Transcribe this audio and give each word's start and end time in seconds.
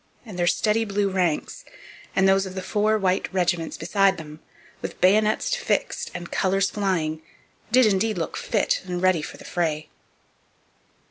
And 0.25 0.39
their 0.39 0.47
steady 0.47 0.83
blue 0.83 1.09
ranks, 1.11 1.63
and 2.15 2.27
those 2.27 2.47
of 2.47 2.55
the 2.55 2.63
four 2.63 2.97
white 2.97 3.31
regiments 3.31 3.77
beside 3.77 4.17
them, 4.17 4.39
with 4.81 4.99
bayonets 4.99 5.55
fixed 5.55 6.09
and 6.15 6.31
colours 6.31 6.71
flying, 6.71 7.21
did 7.71 7.85
indeed 7.85 8.17
look 8.17 8.35
fit 8.35 8.81
and 8.87 8.99
ready 8.99 9.21
for 9.21 9.37
the 9.37 9.45
fray. 9.45 9.89